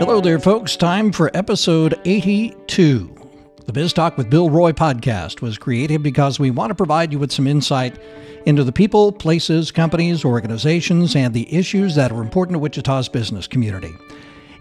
Hello 0.00 0.18
there, 0.22 0.38
folks. 0.38 0.76
Time 0.76 1.12
for 1.12 1.30
episode 1.34 2.00
82. 2.06 3.14
The 3.66 3.72
Biz 3.74 3.92
Talk 3.92 4.16
with 4.16 4.30
Bill 4.30 4.48
Roy 4.48 4.72
podcast 4.72 5.42
was 5.42 5.58
created 5.58 6.02
because 6.02 6.40
we 6.40 6.50
want 6.50 6.70
to 6.70 6.74
provide 6.74 7.12
you 7.12 7.18
with 7.18 7.30
some 7.30 7.46
insight 7.46 7.98
into 8.46 8.64
the 8.64 8.72
people, 8.72 9.12
places, 9.12 9.70
companies, 9.70 10.24
organizations, 10.24 11.14
and 11.14 11.34
the 11.34 11.54
issues 11.54 11.96
that 11.96 12.12
are 12.12 12.22
important 12.22 12.54
to 12.54 12.58
Wichita's 12.60 13.10
business 13.10 13.46
community. 13.46 13.92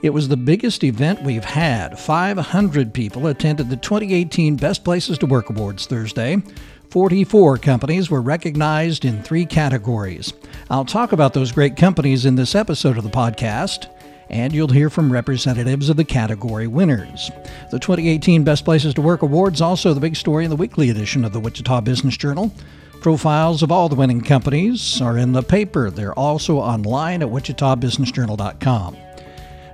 It 0.03 0.09
was 0.09 0.27
the 0.27 0.35
biggest 0.35 0.83
event 0.83 1.23
we've 1.23 1.45
had. 1.45 1.97
500 1.97 2.93
people 2.93 3.27
attended 3.27 3.69
the 3.69 3.77
2018 3.77 4.57
Best 4.57 4.83
Places 4.83 5.17
to 5.19 5.25
Work 5.25 5.49
Awards 5.49 5.85
Thursday. 5.85 6.43
44 6.89 7.59
companies 7.59 8.11
were 8.11 8.21
recognized 8.21 9.05
in 9.05 9.23
three 9.23 9.45
categories. 9.45 10.33
I'll 10.69 10.83
talk 10.83 11.13
about 11.13 11.33
those 11.33 11.53
great 11.53 11.77
companies 11.77 12.25
in 12.25 12.35
this 12.35 12.55
episode 12.55 12.97
of 12.97 13.05
the 13.05 13.09
podcast 13.09 13.87
and 14.29 14.53
you'll 14.53 14.67
hear 14.67 14.89
from 14.89 15.11
representatives 15.11 15.89
of 15.89 15.97
the 15.97 16.03
category 16.03 16.67
winners. 16.67 17.31
The 17.71 17.79
2018 17.79 18.43
Best 18.43 18.65
Places 18.65 18.93
to 18.93 19.01
Work 19.01 19.21
Awards 19.21 19.61
also 19.61 19.93
the 19.93 19.99
big 19.99 20.15
story 20.15 20.43
in 20.43 20.49
the 20.49 20.55
weekly 20.55 20.89
edition 20.89 21.25
of 21.25 21.33
the 21.33 21.39
Wichita 21.39 21.81
Business 21.81 22.15
Journal. 22.15 22.53
Profiles 23.01 23.63
of 23.63 23.71
all 23.71 23.89
the 23.89 23.95
winning 23.95 24.21
companies 24.21 25.01
are 25.01 25.17
in 25.17 25.31
the 25.31 25.41
paper. 25.41 25.89
They're 25.89 26.13
also 26.13 26.57
online 26.57 27.21
at 27.21 27.29
wichitabusinessjournal.com. 27.29 28.97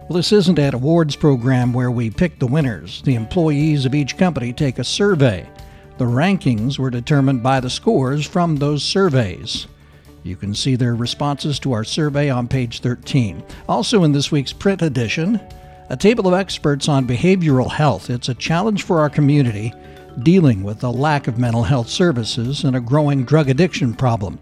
Well, 0.07 0.17
this 0.17 0.31
isn't 0.31 0.59
an 0.59 0.75
awards 0.75 1.15
program 1.15 1.73
where 1.73 1.89
we 1.89 2.11
pick 2.11 2.37
the 2.37 2.45
winners. 2.45 3.01
The 3.01 3.15
employees 3.15 3.85
of 3.85 3.95
each 3.95 4.17
company 4.17 4.53
take 4.53 4.77
a 4.77 4.83
survey. 4.83 5.49
The 5.97 6.05
rankings 6.05 6.77
were 6.77 6.91
determined 6.91 7.41
by 7.41 7.59
the 7.59 7.69
scores 7.69 8.27
from 8.27 8.57
those 8.57 8.83
surveys. 8.83 9.65
You 10.25 10.35
can 10.35 10.55
see 10.55 10.75
their 10.75 10.95
responses 10.95 11.59
to 11.59 11.73
our 11.73 11.83
survey 11.83 12.31
on 12.31 12.47
page 12.47 12.79
13. 12.79 13.43
Also, 13.69 14.03
in 14.03 14.11
this 14.11 14.31
week's 14.31 14.53
print 14.53 14.81
edition, 14.81 15.39
a 15.89 15.95
table 15.95 16.27
of 16.27 16.33
experts 16.33 16.89
on 16.89 17.05
behavioral 17.05 17.69
health. 17.69 18.09
It's 18.09 18.27
a 18.27 18.33
challenge 18.33 18.81
for 18.81 19.01
our 19.01 19.09
community 19.09 19.71
dealing 20.23 20.63
with 20.63 20.79
the 20.79 20.91
lack 20.91 21.27
of 21.27 21.37
mental 21.37 21.61
health 21.61 21.89
services 21.89 22.63
and 22.63 22.75
a 22.75 22.79
growing 22.79 23.23
drug 23.23 23.51
addiction 23.51 23.93
problem. 23.93 24.39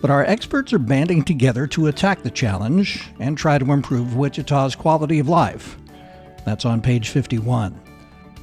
But 0.00 0.12
our 0.12 0.24
experts 0.24 0.72
are 0.72 0.78
banding 0.78 1.24
together 1.24 1.66
to 1.66 1.88
attack 1.88 2.22
the 2.22 2.30
challenge 2.30 3.02
and 3.18 3.36
try 3.36 3.58
to 3.58 3.72
improve 3.72 4.14
Wichita's 4.14 4.76
quality 4.76 5.18
of 5.18 5.28
life. 5.28 5.76
That's 6.44 6.64
on 6.64 6.80
page 6.80 7.08
51. 7.08 7.80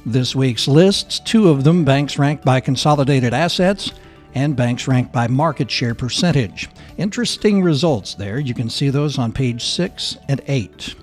This 0.04 0.36
week's 0.36 0.68
lists, 0.68 1.18
two 1.18 1.48
of 1.48 1.64
them 1.64 1.82
banks 1.82 2.18
ranked 2.18 2.44
by 2.44 2.60
consolidated 2.60 3.32
assets 3.32 3.90
and 4.34 4.56
banks 4.56 4.88
ranked 4.88 5.12
by 5.12 5.28
market 5.28 5.70
share 5.70 5.94
percentage. 5.94 6.68
Interesting 6.98 7.62
results 7.62 8.14
there. 8.14 8.38
You 8.38 8.54
can 8.54 8.68
see 8.68 8.90
those 8.90 9.18
on 9.18 9.32
page 9.32 9.64
6 9.64 10.18
and 10.28 10.40
8. 10.46 10.94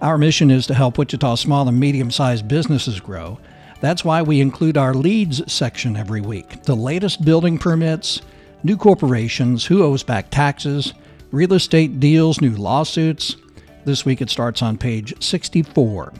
Our 0.00 0.16
mission 0.16 0.50
is 0.50 0.66
to 0.68 0.74
help 0.74 0.96
Wichita 0.96 1.34
small 1.34 1.66
and 1.68 1.78
medium 1.78 2.10
sized 2.10 2.46
businesses 2.46 3.00
grow. 3.00 3.38
That's 3.80 4.04
why 4.04 4.22
we 4.22 4.40
include 4.40 4.76
our 4.76 4.94
leads 4.94 5.52
section 5.52 5.96
every 5.96 6.20
week 6.20 6.62
the 6.64 6.76
latest 6.76 7.24
building 7.24 7.58
permits, 7.58 8.22
new 8.62 8.76
corporations, 8.76 9.66
who 9.66 9.82
owes 9.82 10.02
back 10.02 10.30
taxes, 10.30 10.94
real 11.30 11.54
estate 11.54 12.00
deals, 12.00 12.40
new 12.40 12.56
lawsuits. 12.56 13.36
This 13.84 14.04
week 14.04 14.20
it 14.20 14.30
starts 14.30 14.62
on 14.62 14.78
page 14.78 15.20
64. 15.22 16.12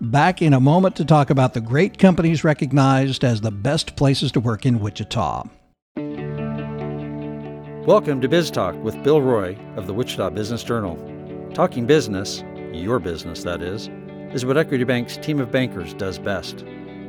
Back 0.00 0.42
in 0.42 0.52
a 0.52 0.60
moment 0.60 0.96
to 0.96 1.04
talk 1.04 1.30
about 1.30 1.54
the 1.54 1.60
great 1.60 1.98
companies 1.98 2.44
recognized 2.44 3.24
as 3.24 3.40
the 3.40 3.50
best 3.50 3.94
places 3.96 4.32
to 4.32 4.40
work 4.40 4.66
in 4.66 4.80
Wichita. 4.80 5.44
Welcome 7.86 8.20
to 8.20 8.28
Biz 8.28 8.52
Talk 8.52 8.76
with 8.76 9.02
Bill 9.02 9.20
Roy 9.20 9.58
of 9.74 9.88
the 9.88 9.92
Wichita 9.92 10.30
Business 10.30 10.62
Journal. 10.62 10.96
Talking 11.52 11.84
business, 11.84 12.44
your 12.72 13.00
business 13.00 13.42
that 13.42 13.60
is, 13.60 13.90
is 14.32 14.46
what 14.46 14.56
Equity 14.56 14.84
Bank's 14.84 15.16
team 15.16 15.40
of 15.40 15.50
bankers 15.50 15.92
does 15.94 16.16
best. 16.16 16.60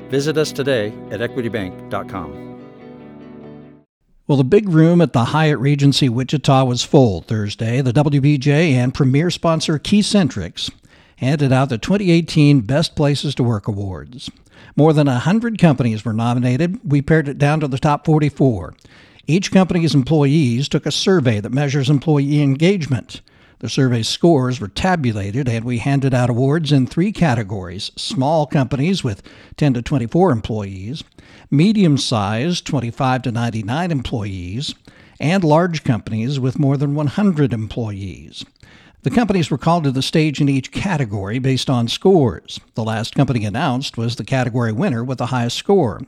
Visit 0.10 0.36
us 0.36 0.52
today 0.52 0.88
at 1.12 1.20
equitybank.com. 1.20 2.60
Well, 4.26 4.40
the 4.40 4.44
big 4.44 4.68
room 4.68 5.00
at 5.00 5.14
the 5.14 5.26
Hyatt 5.26 5.60
Regency 5.60 6.10
Wichita 6.10 6.66
was 6.66 6.84
full 6.84 7.22
Thursday. 7.22 7.82
The 7.82 7.94
WBJ 7.94 8.72
and 8.72 8.96
premier 8.96 9.30
sponsor 9.30 9.78
KeyCentrix 9.78 10.72
handed 11.18 11.54
out 11.54 11.70
the 11.70 11.78
2018 11.78 12.62
Best 12.62 12.96
Places 12.96 13.36
to 13.36 13.44
Work 13.44 13.68
Awards. 13.68 14.32
More 14.76 14.92
than 14.92 15.06
100 15.06 15.60
companies 15.60 16.04
were 16.04 16.14
nominated. 16.14 16.80
We 16.84 17.04
pared 17.04 17.28
it 17.28 17.38
down 17.38 17.60
to 17.60 17.68
the 17.68 17.78
top 17.78 18.06
44. 18.06 18.74
Each 19.26 19.52
company's 19.52 19.96
employees 19.96 20.68
took 20.68 20.86
a 20.86 20.92
survey 20.92 21.40
that 21.40 21.54
measures 21.54 21.90
employee 21.90 22.42
engagement. 22.42 23.22
The 23.60 23.70
survey 23.70 24.04
scores 24.04 24.60
were 24.60 24.68
tabulated, 24.68 25.48
and 25.48 25.64
we 25.64 25.78
handed 25.78 26.14
out 26.14 26.30
awards 26.30 26.74
in 26.74 26.88
three 26.88 27.14
categories 27.14 27.94
small 27.96 28.46
companies 28.46 29.02
with 29.02 29.24
10 29.56 29.76
to 29.76 29.82
24 29.82 30.34
employees, 30.34 31.06
medium 31.50 31.98
sized 31.98 32.66
25 32.66 33.22
to 33.22 33.32
99 33.32 33.92
employees, 33.92 34.76
and 35.22 35.42
large 35.46 35.86
companies 35.86 36.38
with 36.38 36.60
more 36.60 36.76
than 36.76 36.94
100 36.94 37.54
employees. 37.54 38.44
The 39.04 39.12
companies 39.12 39.50
were 39.50 39.58
called 39.58 39.86
to 39.86 39.92
the 39.92 40.02
stage 40.02 40.42
in 40.42 40.50
each 40.50 40.74
category 40.74 41.40
based 41.40 41.70
on 41.70 41.88
scores. 41.88 42.60
The 42.76 42.84
last 42.84 43.16
company 43.16 43.46
announced 43.46 43.98
was 43.98 44.18
the 44.18 44.26
category 44.26 44.74
winner 44.74 45.02
with 45.02 45.20
the 45.20 45.28
highest 45.28 45.56
score 45.56 46.02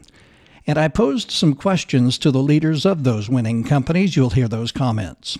and 0.67 0.77
I 0.77 0.87
posed 0.87 1.31
some 1.31 1.53
questions 1.53 2.17
to 2.19 2.31
the 2.31 2.41
leaders 2.41 2.85
of 2.85 3.03
those 3.03 3.29
winning 3.29 3.63
companies. 3.63 4.15
You'll 4.15 4.31
hear 4.31 4.47
those 4.47 4.71
comments. 4.71 5.37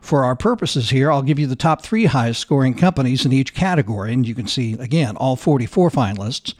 For 0.00 0.24
our 0.24 0.34
purposes 0.34 0.90
here, 0.90 1.12
I'll 1.12 1.22
give 1.22 1.38
you 1.38 1.46
the 1.46 1.54
top 1.54 1.82
three 1.82 2.06
highest 2.06 2.40
scoring 2.40 2.74
companies 2.74 3.24
in 3.24 3.32
each 3.32 3.54
category, 3.54 4.12
and 4.12 4.26
you 4.26 4.34
can 4.34 4.48
see, 4.48 4.72
again, 4.74 5.16
all 5.16 5.36
44 5.36 5.90
finalists 5.90 6.54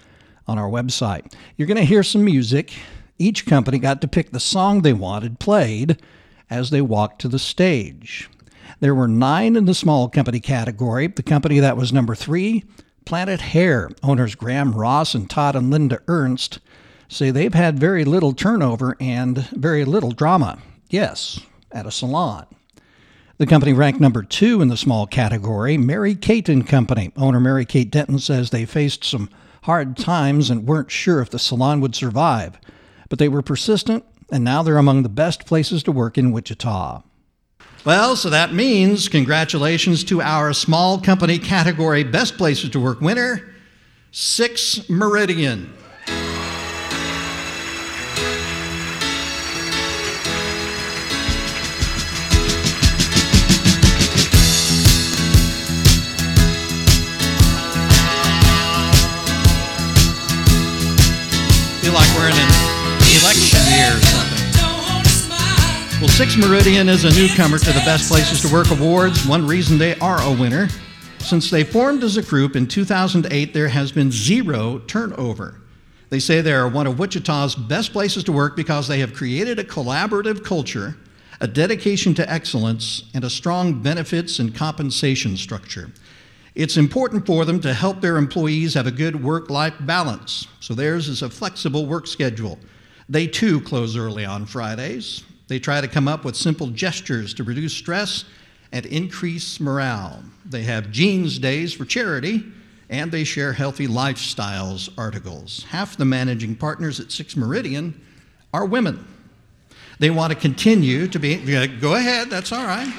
on 0.47 0.59
our 0.59 0.69
website. 0.69 1.33
You're 1.57 1.67
going 1.67 1.79
to 1.79 1.85
hear 1.85 2.03
some 2.03 2.25
music. 2.25 2.73
Each 3.19 3.45
company 3.45 3.79
got 3.79 4.01
to 4.01 4.09
pick 4.09 4.31
the 4.31 4.41
song 4.41 4.83
they 4.83 4.93
wanted 4.93 5.41
played 5.41 6.01
as 6.51 6.71
they 6.71 6.81
walked 6.81 7.21
to 7.23 7.29
the 7.29 7.39
stage. 7.39 8.29
There 8.81 8.95
were 8.95 9.09
nine 9.09 9.57
in 9.57 9.65
the 9.65 9.75
small 9.75 10.09
company 10.09 10.41
category. 10.41 11.07
The 11.07 11.23
company 11.23 11.59
that 11.61 11.77
was 11.77 11.93
number 11.93 12.15
three, 12.15 12.65
Planet 13.05 13.41
Hair, 13.41 13.91
owners 14.03 14.35
Graham 14.35 14.73
Ross 14.73 15.15
and 15.15 15.29
Todd 15.29 15.57
and 15.57 15.71
Linda 15.71 16.01
Ernst, 16.07 16.61
say 17.13 17.31
they've 17.31 17.55
had 17.55 17.79
very 17.79 18.05
little 18.05 18.33
turnover 18.33 18.97
and 19.01 19.39
very 19.51 19.85
little 19.85 20.13
drama. 20.13 20.59
Yes, 20.91 21.41
at 21.71 21.87
a 21.87 21.91
salon. 21.91 22.47
The 23.39 23.47
company 23.47 23.73
ranked 23.73 24.01
number 24.01 24.23
two 24.23 24.61
in 24.63 24.69
the 24.69 24.77
small 24.77 25.07
category, 25.07 25.77
Mary 25.77 26.15
Kate 26.15 26.49
and 26.49 26.67
Company. 26.67 27.13
Owner 27.17 27.41
Mary 27.41 27.65
Kate 27.65 27.91
Denton 27.91 28.19
says 28.19 28.51
they 28.51 28.65
faced 28.65 29.05
some 29.05 29.29
hard 29.63 29.97
times 29.97 30.51
and 30.51 30.67
weren't 30.67 30.91
sure 30.91 31.21
if 31.21 31.31
the 31.31 31.39
salon 31.39 31.81
would 31.81 31.95
survive, 31.95 32.59
but 33.09 33.19
they 33.19 33.29
were 33.29 33.43
persistent 33.43 34.05
and 34.31 34.43
now 34.45 34.63
they're 34.63 34.79
among 34.79 35.03
the 35.03 35.09
best 35.09 35.45
places 35.47 35.83
to 35.83 35.93
work 35.93 36.17
in 36.17 36.33
Wichita. 36.33 37.03
Well, 37.85 38.17
so 38.17 38.31
that 38.31 38.55
means 38.55 39.09
congratulations 39.09 40.05
to 40.05 40.23
our 40.23 40.53
small 40.53 41.01
company 41.01 41.39
category 41.39 42.05
best 42.05 42.39
places 42.39 42.71
to 42.71 42.81
work 42.81 43.01
winner, 43.01 43.53
Six 44.13 44.89
Meridian. 44.89 45.73
Well, 66.01 66.11
Six 66.11 66.37
Meridian 66.37 66.89
is 66.89 67.05
a 67.05 67.11
newcomer 67.11 67.59
to 67.59 67.73
the 67.73 67.83
Best 67.85 68.11
Places 68.11 68.43
to 68.43 68.53
Work 68.53 68.71
Awards. 68.71 69.27
One 69.27 69.47
reason 69.47 69.79
they 69.79 69.99
are 70.01 70.21
a 70.21 70.33
winner 70.33 70.69
since 71.23 71.51
they 71.51 71.63
formed 71.63 72.03
as 72.03 72.17
a 72.17 72.23
group 72.23 72.57
in 72.57 72.67
2008, 72.67 73.55
there 73.55 73.69
has 73.69 73.93
been 73.93 74.11
zero 74.11 74.81
turnover. 74.81 75.61
They 76.11 76.19
say 76.19 76.41
they 76.41 76.53
are 76.53 76.69
one 76.69 76.87
of 76.87 76.99
Wichita's 76.99 77.55
best 77.55 77.93
places 77.93 78.25
to 78.25 78.33
work 78.33 78.57
because 78.57 78.89
they 78.89 78.99
have 78.99 79.15
created 79.15 79.59
a 79.59 79.65
collaborative 79.65 80.45
culture, 80.45 80.97
a 81.41 81.47
dedication 81.47 82.13
to 82.15 82.31
excellence, 82.31 83.05
and 83.15 83.25
a 83.25 83.31
strong 83.31 83.83
benefits 83.83 84.41
and 84.41 84.55
compensation 84.55 85.37
structure. 85.37 85.93
It's 86.55 86.77
important 86.77 87.25
for 87.25 87.45
them 87.45 87.61
to 87.61 87.73
help 87.73 88.01
their 88.01 88.19
employees 88.19 88.75
have 88.75 88.87
a 88.87 88.91
good 88.91 89.23
work 89.23 89.49
life 89.49 89.75
balance, 89.81 90.47
so 90.61 90.75
theirs 90.75 91.09
is 91.09 91.23
a 91.23 91.31
flexible 91.31 91.87
work 91.87 92.07
schedule. 92.07 92.59
They 93.09 93.27
too 93.27 93.61
close 93.63 93.97
early 93.97 94.25
on 94.25 94.45
Fridays. 94.45 95.23
They 95.49 95.59
try 95.59 95.81
to 95.81 95.89
come 95.89 96.09
up 96.09 96.25
with 96.25 96.37
simple 96.37 96.69
gestures 96.69 97.33
to 97.35 97.45
reduce 97.45 97.73
stress 97.73 98.25
and 98.71 98.85
increase 98.87 99.61
morale. 99.61 100.23
They 100.45 100.63
have 100.65 100.91
Jeans 100.91 101.39
Days 101.39 101.73
for 101.73 101.85
charity, 101.85 102.45
and 102.91 103.11
they 103.11 103.25
share 103.25 103.55
healthy 103.55 103.87
lifestyles 103.87 104.91
articles. 104.99 105.65
Half 105.71 105.97
the 105.97 106.05
managing 106.05 106.57
partners 106.57 107.01
at 107.01 107.13
Six 107.13 107.35
Meridian 107.35 107.99
are 108.53 108.67
women. 108.67 109.07
They 109.99 110.11
want 110.11 110.33
to 110.33 110.39
continue 110.39 111.07
to 111.09 111.19
be, 111.19 111.37
go 111.67 111.95
ahead, 111.95 112.29
that's 112.29 112.53
all 112.53 112.67
right. 112.67 112.93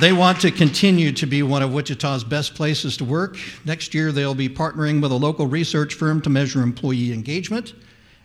They 0.00 0.12
want 0.12 0.40
to 0.40 0.50
continue 0.50 1.12
to 1.12 1.26
be 1.26 1.42
one 1.42 1.62
of 1.62 1.70
Wichita's 1.70 2.24
best 2.24 2.54
places 2.54 2.96
to 2.96 3.04
work. 3.04 3.36
Next 3.64 3.92
year, 3.92 4.10
they'll 4.10 4.34
be 4.34 4.48
partnering 4.48 5.02
with 5.02 5.12
a 5.12 5.16
local 5.16 5.46
research 5.46 5.94
firm 5.94 6.22
to 6.22 6.30
measure 6.30 6.62
employee 6.62 7.12
engagement 7.12 7.74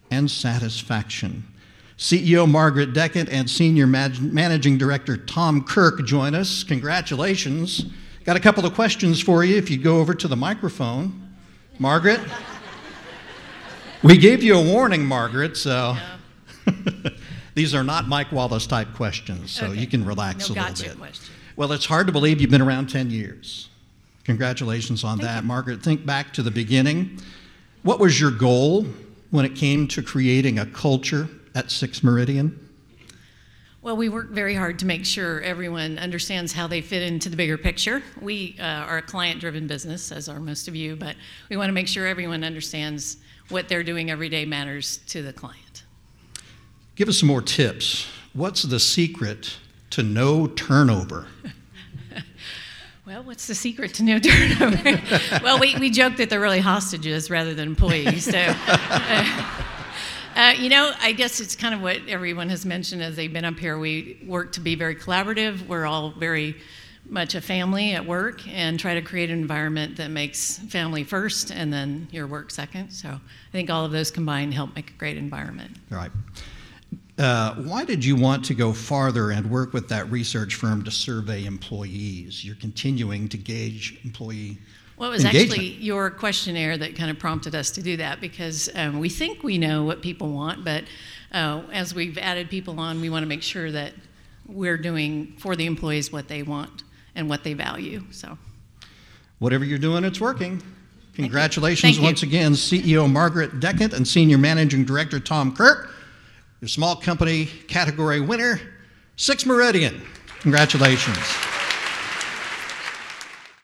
and 0.10 0.32
satisfaction. 0.32 1.44
CEO 1.98 2.50
Margaret 2.50 2.94
Deckett 2.94 3.28
and 3.30 3.50
Senior 3.50 3.86
Managing 3.86 4.78
Director 4.78 5.18
Tom 5.18 5.64
Kirk 5.64 6.06
join 6.06 6.36
us. 6.36 6.64
Congratulations. 6.64 7.86
Got 8.24 8.38
a 8.38 8.40
couple 8.40 8.66
of 8.66 8.74
questions 8.74 9.22
for 9.22 9.44
you 9.44 9.58
if 9.58 9.70
you 9.70 9.78
go 9.78 10.00
over 10.00 10.14
to 10.14 10.28
the 10.28 10.36
microphone. 10.38 11.30
Margaret? 11.80 12.22
we 14.04 14.18
gave 14.18 14.42
you 14.42 14.58
a 14.58 14.64
warning, 14.64 15.06
Margaret, 15.06 15.58
so. 15.58 15.98
These 17.56 17.74
are 17.74 17.84
not 17.84 18.08
Mike 18.08 18.32
Wallace 18.32 18.68
type 18.68 18.94
questions, 18.94 19.52
so 19.52 19.66
okay. 19.66 19.80
you 19.80 19.88
can 19.88 20.06
relax 20.06 20.50
no 20.50 20.54
a 20.54 20.70
little 20.70 20.86
bit. 20.86 20.98
Question. 20.98 21.34
Well, 21.58 21.72
it's 21.72 21.88
hard 21.88 22.06
to 22.06 22.14
believe 22.14 22.40
you've 22.40 22.52
been 22.52 22.62
around 22.62 22.88
10 22.88 23.10
years. 23.10 23.70
Congratulations 24.26 25.04
on 25.04 25.18
Thank 25.18 25.28
that. 25.28 25.42
You. 25.42 25.48
Margaret, 25.48 25.82
think 25.82 26.06
back 26.06 26.32
to 26.34 26.44
the 26.44 26.52
beginning. 26.52 27.20
What 27.82 28.00
was 28.00 28.22
your 28.22 28.30
goal 28.30 28.86
when 29.32 29.44
it 29.44 29.56
came 29.56 29.88
to 29.88 30.04
creating 30.04 30.60
a 30.60 30.68
culture 30.68 31.28
at 31.56 31.72
Six 31.72 32.04
Meridian? 32.04 32.64
Well, 33.82 33.98
we 33.98 34.08
work 34.08 34.30
very 34.30 34.54
hard 34.54 34.78
to 34.80 34.86
make 34.86 35.04
sure 35.04 35.42
everyone 35.42 35.98
understands 35.98 36.54
how 36.54 36.68
they 36.68 36.82
fit 36.82 37.02
into 37.02 37.28
the 37.28 37.36
bigger 37.36 37.58
picture. 37.58 38.04
We 38.22 38.56
uh, 38.60 38.64
are 38.64 39.00
a 39.00 39.02
client 39.02 39.40
driven 39.40 39.66
business, 39.66 40.12
as 40.12 40.30
are 40.30 40.40
most 40.40 40.68
of 40.68 40.76
you, 40.76 40.96
but 40.96 41.16
we 41.50 41.58
want 41.58 41.70
to 41.70 41.74
make 41.74 41.88
sure 41.88 42.06
everyone 42.06 42.44
understands 42.44 43.18
what 43.50 43.68
they're 43.68 43.84
doing 43.84 44.12
every 44.12 44.30
day 44.30 44.46
matters 44.46 45.00
to 45.08 45.24
the 45.24 45.34
client. 45.34 45.86
Give 46.96 47.10
us 47.10 47.18
some 47.18 47.28
more 47.28 47.42
tips. 47.42 48.06
What's 48.34 48.62
the 48.62 48.80
secret 48.80 49.58
to 49.92 50.04
no 50.04 50.48
turnover? 50.48 51.28
well, 53.06 53.24
what's 53.24 53.48
the 53.48 53.56
secret 53.56 53.94
to 53.96 54.04
no 54.04 54.20
turnover? 54.20 55.02
well, 55.44 55.60
we, 55.60 55.76
we 55.78 55.90
joke 55.90 56.18
that 56.18 56.30
they're 56.30 56.40
really 56.40 56.60
hostages 56.60 57.30
rather 57.30 57.54
than 57.54 57.68
employees. 57.68 58.26
So, 58.26 58.38
uh, 58.38 59.64
uh, 60.36 60.54
you 60.58 60.70
know, 60.70 60.92
I 61.02 61.12
guess 61.12 61.40
it's 61.40 61.56
kind 61.56 61.74
of 61.74 61.82
what 61.82 62.00
everyone 62.08 62.50
has 62.50 62.66
mentioned 62.66 63.02
as 63.02 63.16
they've 63.16 63.32
been 63.32 63.46
up 63.46 63.60
here. 63.60 63.78
We 63.78 64.22
work 64.26 64.54
to 64.54 64.60
be 64.60 64.76
very 64.76 64.96
collaborative. 64.96 65.68
We're 65.68 65.86
all 65.86 66.12
very 66.12 66.56
much 67.10 67.36
a 67.36 67.42
family 67.42 67.94
at 67.94 68.06
work 68.06 68.46
and 68.48 68.80
try 68.80 68.94
to 68.94 69.02
create 69.02 69.30
an 69.30 69.40
environment 69.40 69.98
that 69.98 70.12
makes 70.12 70.58
family 70.60 71.04
first 71.04 71.52
and 71.52 71.72
then 71.72 72.08
your 72.12 72.28
work 72.28 72.52
second. 72.52 72.92
So 72.92 73.10
I 73.10 73.52
think 73.52 73.70
all 73.70 73.86
of 73.86 73.92
those 73.92 74.12
combined 74.12 74.54
help 74.54 74.76
make 74.76 74.90
a 74.90 74.94
great 74.94 75.18
environment. 75.18 75.78
Right. 75.90 76.12
Uh, 77.18 77.56
why 77.56 77.84
did 77.84 78.06
you 78.06 78.16
want 78.16 78.46
to 78.46 78.54
go 78.54 78.72
farther 78.72 79.32
and 79.32 79.50
work 79.50 79.74
with 79.74 79.90
that 79.90 80.10
research 80.12 80.56
firm 80.56 80.84
to 80.84 80.92
survey 80.92 81.46
employees? 81.46 82.46
You're 82.46 82.56
continuing 82.58 83.28
to 83.30 83.38
gauge 83.38 84.00
employee. 84.04 84.60
Well, 84.98 85.10
it 85.10 85.14
was 85.14 85.26
engagement. 85.26 85.52
actually 85.52 85.74
your 85.84 86.12
questionnaire 86.12 86.78
that 86.78 86.96
kind 86.96 87.10
of 87.10 87.18
prompted 87.18 87.56
us 87.56 87.72
to 87.72 87.82
do 87.82 87.98
that 87.98 88.22
because 88.22 88.70
um, 88.76 89.00
we 89.00 89.10
think 89.10 89.42
we 89.42 89.58
know 89.58 89.84
what 89.84 90.02
people 90.02 90.30
want, 90.32 90.64
but 90.64 90.84
uh, 91.32 91.64
as 91.72 91.96
we've 91.96 92.18
added 92.20 92.50
people 92.50 92.80
on, 92.80 93.02
we 93.02 93.10
want 93.10 93.24
to 93.24 93.28
make 93.28 93.44
sure 93.44 93.72
that 93.72 93.94
we're 94.48 94.78
doing 94.78 95.34
for 95.40 95.56
the 95.56 95.66
employees 95.66 96.12
what 96.12 96.28
they 96.28 96.44
want 96.44 96.84
and 97.16 97.28
what 97.28 97.44
they 97.44 97.54
value. 97.54 98.04
So, 98.12 98.38
whatever 99.40 99.66
you're 99.66 99.80
doing, 99.80 100.04
it's 100.04 100.22
working. 100.22 100.62
Congratulations 101.16 102.00
once 102.00 102.22
again, 102.22 102.52
CEO 102.52 103.12
Margaret 103.12 103.60
Deckett 103.60 103.94
and 103.94 104.08
Senior 104.08 104.38
Managing 104.38 104.86
Director 104.86 105.20
Tom 105.20 105.56
Kirk 105.56 105.92
your 106.62 106.70
small 106.70 106.96
company 106.96 107.46
category 107.68 108.20
winner, 108.20 108.60
Six 109.16 109.46
Meridian. 109.46 110.02
Congratulations. 110.42 111.18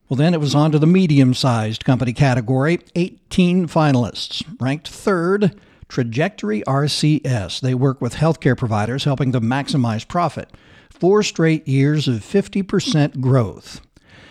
Well, 0.10 0.18
then 0.18 0.34
it 0.34 0.40
was 0.40 0.54
on 0.54 0.72
to 0.72 0.80
the 0.80 0.88
medium 0.88 1.34
sized 1.34 1.86
company 1.86 2.13
category. 2.13 2.80
18 2.95 3.68
finalists. 3.68 4.44
Ranked 4.60 4.88
third, 4.88 5.60
Trajectory 5.88 6.62
RCS. 6.68 7.62
They 7.62 7.74
work 7.74 8.01
with 8.01 8.16
healthcare 8.16 8.57
providers, 8.57 9.04
helping 9.04 9.31
them 9.31 9.46
maximize 9.46 10.07
profit. 10.07 10.50
Four 10.89 11.24
straight 11.24 11.68
years 11.68 12.07
of 12.07 12.18
50% 12.22 13.22
growth. 13.22 13.81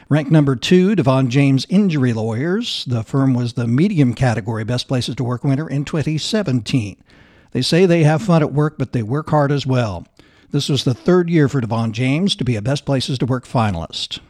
Ranked 0.08 0.30
number 0.30 0.56
two, 0.56 0.94
DeVaughn 0.94 1.28
James 1.30 1.66
Injury 1.68 2.12
Lawyers. 2.12 2.84
The 2.84 3.02
firm 3.02 3.32
was 3.32 3.54
the 3.54 3.66
medium 3.66 4.14
category 4.14 4.64
Best 4.64 4.88
Places 4.88 5.14
to 5.16 5.24
Work 5.24 5.42
winner 5.42 5.68
in 5.68 5.84
2017. 5.84 7.02
They 7.52 7.62
say 7.62 7.86
they 7.86 8.02
have 8.04 8.22
fun 8.22 8.42
at 8.42 8.52
work, 8.52 8.76
but 8.78 8.92
they 8.92 9.02
work 9.02 9.30
hard 9.30 9.52
as 9.52 9.66
well. 9.66 10.06
This 10.50 10.68
was 10.68 10.84
the 10.84 10.94
third 10.94 11.30
year 11.30 11.48
for 11.48 11.60
DeVaughn 11.60 11.92
James 11.92 12.36
to 12.36 12.44
be 12.44 12.56
a 12.56 12.62
Best 12.62 12.84
Places 12.84 13.18
to 13.18 13.26
Work 13.26 13.46
finalist. 13.46 14.20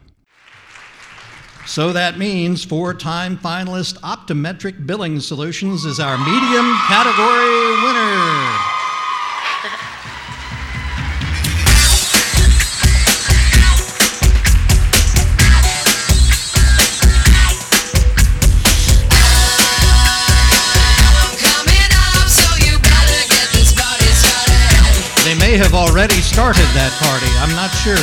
So 1.66 1.92
that 1.92 2.18
means 2.18 2.64
four 2.64 2.92
time 2.92 3.38
finalist 3.38 3.98
Optometric 4.00 4.86
Billing 4.86 5.20
Solutions 5.20 5.84
is 5.84 6.00
our 6.00 6.18
medium 6.18 6.76
category 6.88 7.82
winner. 7.82 8.41
Started 26.42 26.74
that 26.74 26.90
party. 26.98 27.30
I'm 27.38 27.54
not 27.54 27.70
sure. 27.70 27.94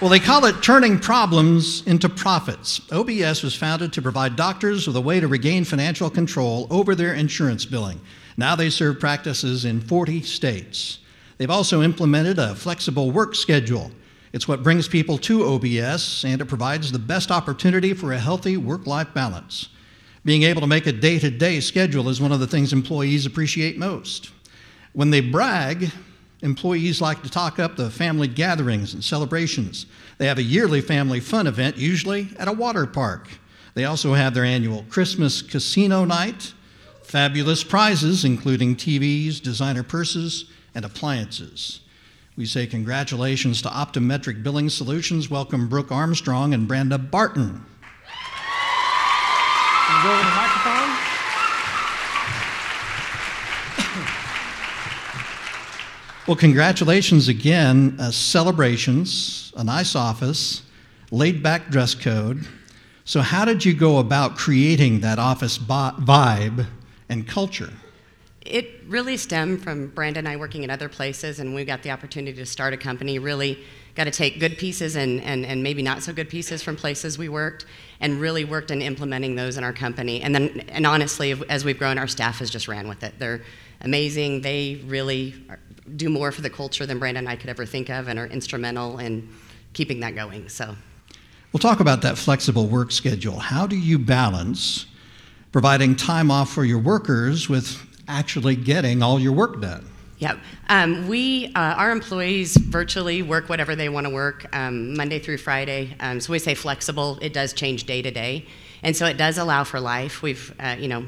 Well, 0.00 0.08
they 0.08 0.20
call 0.20 0.44
it 0.44 0.62
turning 0.62 0.96
problems 0.96 1.84
into 1.88 2.08
profits. 2.08 2.80
OBS 2.92 3.42
was 3.42 3.52
founded 3.52 3.92
to 3.94 4.00
provide 4.00 4.36
doctors 4.36 4.86
with 4.86 4.94
a 4.94 5.00
way 5.00 5.18
to 5.18 5.26
regain 5.26 5.64
financial 5.64 6.08
control 6.08 6.68
over 6.70 6.94
their 6.94 7.14
insurance 7.14 7.64
billing. 7.64 8.00
Now 8.36 8.54
they 8.54 8.70
serve 8.70 9.00
practices 9.00 9.64
in 9.64 9.80
40 9.80 10.22
states. 10.22 11.00
They've 11.36 11.50
also 11.50 11.82
implemented 11.82 12.38
a 12.38 12.54
flexible 12.54 13.10
work 13.10 13.34
schedule. 13.34 13.90
It's 14.32 14.46
what 14.46 14.62
brings 14.62 14.86
people 14.86 15.18
to 15.18 15.44
OBS, 15.46 16.24
and 16.24 16.40
it 16.40 16.46
provides 16.46 16.92
the 16.92 17.00
best 17.00 17.32
opportunity 17.32 17.92
for 17.92 18.12
a 18.12 18.20
healthy 18.20 18.56
work 18.56 18.86
life 18.86 19.12
balance. 19.12 19.68
Being 20.24 20.44
able 20.44 20.60
to 20.60 20.68
make 20.68 20.86
a 20.86 20.92
day 20.92 21.18
to 21.18 21.28
day 21.28 21.58
schedule 21.58 22.08
is 22.08 22.20
one 22.20 22.30
of 22.30 22.38
the 22.38 22.46
things 22.46 22.72
employees 22.72 23.26
appreciate 23.26 23.76
most. 23.76 24.30
When 24.92 25.10
they 25.10 25.20
brag, 25.20 25.90
employees 26.42 27.00
like 27.00 27.22
to 27.22 27.30
talk 27.30 27.58
up 27.58 27.76
the 27.76 27.90
family 27.90 28.28
gatherings 28.28 28.94
and 28.94 29.02
celebrations. 29.02 29.86
They 30.18 30.26
have 30.26 30.38
a 30.38 30.42
yearly 30.42 30.80
family 30.80 31.20
fun 31.20 31.46
event, 31.46 31.76
usually 31.76 32.28
at 32.38 32.48
a 32.48 32.52
water 32.52 32.86
park. 32.86 33.28
They 33.74 33.84
also 33.84 34.14
have 34.14 34.34
their 34.34 34.44
annual 34.44 34.84
Christmas 34.90 35.40
casino 35.40 36.04
night, 36.04 36.52
fabulous 37.02 37.64
prizes, 37.64 38.24
including 38.24 38.76
TVs, 38.76 39.40
designer 39.40 39.82
purses, 39.82 40.44
and 40.74 40.84
appliances. 40.84 41.80
We 42.36 42.46
say 42.46 42.66
congratulations 42.66 43.62
to 43.62 43.68
Optometric 43.68 44.42
Billing 44.42 44.68
Solutions. 44.68 45.30
Welcome 45.30 45.68
Brooke 45.68 45.92
Armstrong 45.92 46.54
and 46.54 46.68
Brandon 46.68 47.08
Barton 47.10 47.64
go 50.02 50.10
over 50.10 50.18
the 50.18 50.34
microphone. 50.34 50.90
Well, 56.26 56.36
congratulations 56.36 57.26
again. 57.26 57.96
Uh, 57.98 58.10
celebrations, 58.10 59.52
a 59.56 59.64
nice 59.64 59.96
office, 59.96 60.62
laid 61.10 61.42
back 61.42 61.68
dress 61.68 61.94
code. 61.94 62.46
So, 63.04 63.20
how 63.20 63.44
did 63.44 63.64
you 63.64 63.74
go 63.74 63.98
about 63.98 64.36
creating 64.36 65.00
that 65.00 65.18
office 65.18 65.58
vibe 65.58 66.66
and 67.08 67.26
culture? 67.26 67.72
It 68.42 68.82
really 68.86 69.16
stemmed 69.16 69.62
from 69.62 69.88
Brandon 69.88 70.26
and 70.26 70.28
I 70.28 70.36
working 70.36 70.62
in 70.62 70.70
other 70.70 70.88
places, 70.88 71.40
and 71.40 71.54
we 71.54 71.64
got 71.64 71.82
the 71.82 71.90
opportunity 71.90 72.36
to 72.36 72.46
start 72.46 72.72
a 72.72 72.76
company. 72.76 73.18
Really 73.18 73.58
got 73.96 74.04
to 74.04 74.10
take 74.10 74.38
good 74.38 74.56
pieces 74.58 74.96
and, 74.96 75.20
and, 75.22 75.44
and 75.44 75.62
maybe 75.62 75.82
not 75.82 76.02
so 76.02 76.12
good 76.12 76.28
pieces 76.28 76.62
from 76.62 76.76
places 76.76 77.18
we 77.18 77.28
worked 77.28 77.66
and 78.00 78.20
really 78.20 78.44
worked 78.44 78.70
in 78.70 78.80
implementing 78.80 79.34
those 79.34 79.58
in 79.58 79.64
our 79.64 79.72
company. 79.72 80.22
And 80.22 80.34
then, 80.34 80.60
and 80.68 80.86
honestly, 80.86 81.34
as 81.48 81.64
we've 81.64 81.78
grown, 81.78 81.98
our 81.98 82.06
staff 82.06 82.38
has 82.38 82.48
just 82.48 82.68
ran 82.68 82.88
with 82.88 83.02
it. 83.02 83.18
They're 83.18 83.42
amazing. 83.82 84.40
They 84.40 84.80
really 84.86 85.34
do 85.96 86.08
more 86.08 86.32
for 86.32 86.42
the 86.42 86.50
culture 86.50 86.86
than 86.86 86.98
Brandon 86.98 87.24
and 87.24 87.28
I 87.28 87.36
could 87.36 87.50
ever 87.50 87.66
think 87.66 87.90
of 87.90 88.08
and 88.08 88.18
are 88.18 88.26
instrumental 88.26 88.98
in 88.98 89.28
keeping 89.72 90.00
that 90.00 90.14
going. 90.14 90.48
So, 90.48 90.76
we'll 91.52 91.60
talk 91.60 91.80
about 91.80 92.02
that 92.02 92.16
flexible 92.18 92.66
work 92.66 92.92
schedule. 92.92 93.38
How 93.38 93.66
do 93.66 93.76
you 93.76 93.98
balance 93.98 94.86
providing 95.50 95.96
time 95.96 96.30
off 96.30 96.50
for 96.50 96.64
your 96.64 96.78
workers 96.78 97.48
with 97.48 97.80
actually 98.08 98.56
getting 98.56 99.02
all 99.02 99.20
your 99.20 99.32
work 99.32 99.60
done? 99.60 99.86
Yeah, 100.18 100.38
um, 100.68 101.08
we 101.08 101.46
uh, 101.56 101.74
our 101.74 101.90
employees 101.90 102.56
virtually 102.56 103.22
work 103.22 103.48
whatever 103.48 103.74
they 103.74 103.88
want 103.88 104.06
to 104.06 104.12
work 104.12 104.46
um, 104.54 104.96
Monday 104.96 105.18
through 105.18 105.38
Friday. 105.38 105.96
Um, 105.98 106.20
so 106.20 106.30
we 106.30 106.38
say 106.38 106.54
flexible. 106.54 107.18
It 107.20 107.32
does 107.32 107.52
change 107.52 107.84
day 107.84 108.02
to 108.02 108.10
day, 108.12 108.46
and 108.84 108.96
so 108.96 109.06
it 109.06 109.16
does 109.16 109.36
allow 109.36 109.64
for 109.64 109.80
life. 109.80 110.22
We've 110.22 110.54
uh, 110.60 110.76
you 110.78 110.86
know, 110.86 111.06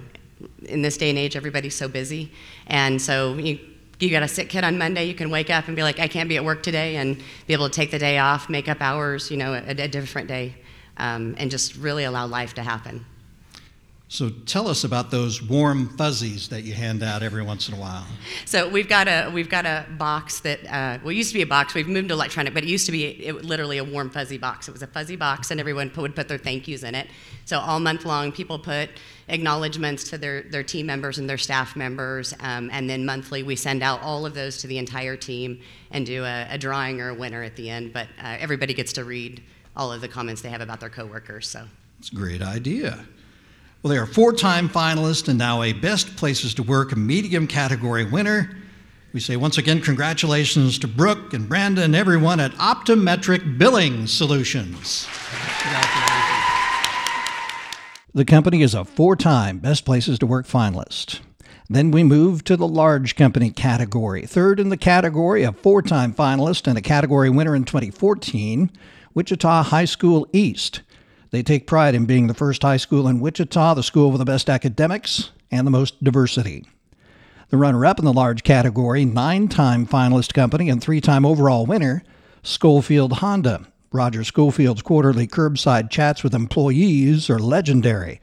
in 0.64 0.82
this 0.82 0.96
day 0.96 1.10
and 1.10 1.18
age, 1.18 1.36
everybody's 1.36 1.76
so 1.76 1.86
busy, 1.86 2.32
and 2.66 3.00
so 3.00 3.34
you, 3.34 3.60
you 4.02 4.10
got 4.10 4.22
a 4.22 4.28
sick 4.28 4.48
kid 4.48 4.64
on 4.64 4.78
Monday, 4.78 5.04
you 5.04 5.14
can 5.14 5.30
wake 5.30 5.50
up 5.50 5.66
and 5.66 5.76
be 5.76 5.82
like, 5.82 6.00
I 6.00 6.08
can't 6.08 6.28
be 6.28 6.36
at 6.36 6.44
work 6.44 6.62
today, 6.62 6.96
and 6.96 7.16
be 7.46 7.52
able 7.52 7.68
to 7.68 7.74
take 7.74 7.90
the 7.90 7.98
day 7.98 8.18
off, 8.18 8.48
make 8.48 8.68
up 8.68 8.80
hours, 8.80 9.30
you 9.30 9.36
know, 9.36 9.54
a, 9.54 9.70
a 9.70 9.88
different 9.88 10.28
day, 10.28 10.54
um, 10.96 11.34
and 11.38 11.50
just 11.50 11.76
really 11.76 12.04
allow 12.04 12.26
life 12.26 12.54
to 12.54 12.62
happen. 12.62 13.04
So 14.08 14.28
tell 14.28 14.68
us 14.68 14.84
about 14.84 15.10
those 15.10 15.42
warm 15.42 15.96
fuzzies 15.96 16.48
that 16.48 16.62
you 16.62 16.74
hand 16.74 17.02
out 17.02 17.22
every 17.22 17.42
once 17.42 17.68
in 17.68 17.74
a 17.74 17.78
while. 17.78 18.06
So 18.44 18.68
we've 18.68 18.88
got 18.88 19.08
a 19.08 19.30
we've 19.32 19.48
got 19.48 19.64
a 19.64 19.86
box 19.98 20.40
that 20.40 20.60
uh, 20.66 20.98
well 21.02 21.08
it 21.08 21.14
used 21.14 21.30
to 21.30 21.34
be 21.34 21.42
a 21.42 21.46
box. 21.46 21.74
We've 21.74 21.88
moved 21.88 22.08
to 22.08 22.14
electronic, 22.14 22.52
but 22.52 22.62
it 22.62 22.68
used 22.68 22.86
to 22.86 22.92
be 22.92 23.06
it, 23.06 23.44
literally 23.44 23.78
a 23.78 23.84
warm 23.84 24.10
fuzzy 24.10 24.36
box. 24.36 24.68
It 24.68 24.72
was 24.72 24.82
a 24.82 24.86
fuzzy 24.86 25.16
box, 25.16 25.50
and 25.50 25.58
everyone 25.58 25.88
put, 25.90 26.02
would 26.02 26.14
put 26.14 26.28
their 26.28 26.38
thank 26.38 26.68
yous 26.68 26.82
in 26.82 26.94
it. 26.94 27.08
So 27.46 27.58
all 27.58 27.80
month 27.80 28.04
long, 28.04 28.30
people 28.30 28.58
put 28.58 28.90
acknowledgments 29.28 30.04
to 30.10 30.18
their 30.18 30.42
their 30.42 30.62
team 30.62 30.84
members 30.86 31.18
and 31.18 31.28
their 31.28 31.38
staff 31.38 31.74
members, 31.74 32.34
um, 32.40 32.68
and 32.72 32.88
then 32.88 33.06
monthly 33.06 33.42
we 33.42 33.56
send 33.56 33.82
out 33.82 34.02
all 34.02 34.26
of 34.26 34.34
those 34.34 34.58
to 34.58 34.66
the 34.66 34.76
entire 34.76 35.16
team 35.16 35.60
and 35.90 36.04
do 36.04 36.24
a, 36.24 36.46
a 36.50 36.58
drawing 36.58 37.00
or 37.00 37.08
a 37.08 37.14
winner 37.14 37.42
at 37.42 37.56
the 37.56 37.70
end. 37.70 37.94
But 37.94 38.08
uh, 38.22 38.36
everybody 38.38 38.74
gets 38.74 38.92
to 38.92 39.04
read 39.04 39.42
all 39.76 39.90
of 39.90 40.02
the 40.02 40.08
comments 40.08 40.42
they 40.42 40.50
have 40.50 40.60
about 40.60 40.78
their 40.78 40.90
coworkers. 40.90 41.48
So 41.48 41.66
it's 41.98 42.12
a 42.12 42.14
great 42.14 42.42
idea. 42.42 43.06
Well, 43.84 43.90
they 43.90 43.98
are 43.98 44.06
four 44.06 44.32
time 44.32 44.70
finalists 44.70 45.28
and 45.28 45.36
now 45.36 45.62
a 45.62 45.74
Best 45.74 46.16
Places 46.16 46.54
to 46.54 46.62
Work 46.62 46.96
medium 46.96 47.46
category 47.46 48.02
winner. 48.02 48.56
We 49.12 49.20
say 49.20 49.36
once 49.36 49.58
again, 49.58 49.82
congratulations 49.82 50.78
to 50.78 50.88
Brooke 50.88 51.34
and 51.34 51.46
Brandon 51.46 51.84
and 51.84 51.94
everyone 51.94 52.40
at 52.40 52.52
Optometric 52.52 53.58
Billing 53.58 54.06
Solutions. 54.06 55.06
The 58.14 58.24
company 58.24 58.62
is 58.62 58.72
a 58.72 58.86
four 58.86 59.16
time 59.16 59.58
Best 59.58 59.84
Places 59.84 60.18
to 60.20 60.26
Work 60.26 60.46
finalist. 60.46 61.20
Then 61.68 61.90
we 61.90 62.02
move 62.02 62.42
to 62.44 62.56
the 62.56 62.66
large 62.66 63.16
company 63.16 63.50
category. 63.50 64.24
Third 64.24 64.60
in 64.60 64.70
the 64.70 64.78
category, 64.78 65.42
a 65.42 65.52
four 65.52 65.82
time 65.82 66.14
finalist 66.14 66.66
and 66.66 66.78
a 66.78 66.80
category 66.80 67.28
winner 67.28 67.54
in 67.54 67.64
2014, 67.64 68.70
Wichita 69.12 69.64
High 69.64 69.84
School 69.84 70.26
East. 70.32 70.80
They 71.34 71.42
take 71.42 71.66
pride 71.66 71.96
in 71.96 72.06
being 72.06 72.28
the 72.28 72.32
first 72.32 72.62
high 72.62 72.76
school 72.76 73.08
in 73.08 73.18
Wichita, 73.18 73.74
the 73.74 73.82
school 73.82 74.12
with 74.12 74.20
the 74.20 74.24
best 74.24 74.48
academics 74.48 75.32
and 75.50 75.66
the 75.66 75.70
most 75.72 76.04
diversity. 76.04 76.64
The 77.48 77.56
runner 77.56 77.84
up 77.84 77.98
in 77.98 78.04
the 78.04 78.12
large 78.12 78.44
category, 78.44 79.04
nine 79.04 79.48
time 79.48 79.84
finalist 79.84 80.32
company 80.32 80.70
and 80.70 80.80
three 80.80 81.00
time 81.00 81.26
overall 81.26 81.66
winner, 81.66 82.04
Scholfield 82.44 83.14
Honda. 83.14 83.66
Roger 83.90 84.20
Scholfield's 84.20 84.82
quarterly 84.82 85.26
curbside 85.26 85.90
chats 85.90 86.22
with 86.22 86.36
employees 86.36 87.28
are 87.28 87.40
legendary. 87.40 88.20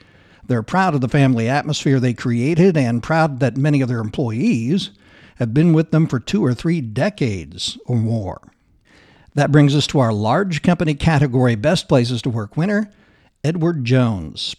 They're 0.47 0.63
proud 0.63 0.95
of 0.95 1.01
the 1.01 1.09
family 1.09 1.49
atmosphere 1.49 1.99
they 1.99 2.13
created 2.13 2.77
and 2.77 3.03
proud 3.03 3.41
that 3.41 3.57
many 3.57 3.81
of 3.81 3.89
their 3.89 3.99
employees 3.99 4.91
have 5.35 5.53
been 5.53 5.73
with 5.73 5.91
them 5.91 6.07
for 6.07 6.21
two 6.21 6.45
or 6.45 6.53
three 6.53 6.79
decades 6.79 7.77
or 7.85 7.97
more. 7.97 8.39
That 9.33 9.51
brings 9.51 9.75
us 9.75 9.85
to 9.87 9.99
our 9.99 10.13
large 10.13 10.61
company 10.61 10.93
category 10.93 11.55
Best 11.55 11.89
Places 11.89 12.21
to 12.21 12.29
Work 12.29 12.55
winner, 12.55 12.89
Edward 13.43 13.83
Jones. 13.83 14.55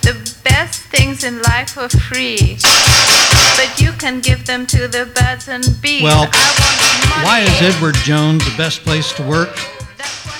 The 0.00 0.14
best 0.42 0.80
things 0.84 1.24
in 1.24 1.42
life 1.42 1.76
are 1.76 1.90
free, 1.90 2.56
but 3.56 3.78
you 3.78 3.92
can 3.98 4.20
give 4.20 4.46
them 4.46 4.66
to 4.68 4.88
the 4.88 5.12
birds 5.14 5.48
and 5.48 5.62
bees. 5.82 6.02
Well, 6.04 6.30
why 7.22 7.40
is 7.40 7.60
Edward 7.60 7.96
Jones 7.96 8.42
the 8.50 8.56
best 8.56 8.80
place 8.80 9.12
to 9.12 9.22
work? 9.28 9.54